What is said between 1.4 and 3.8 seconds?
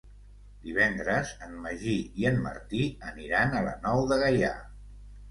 en Magí i en Martí aniran a la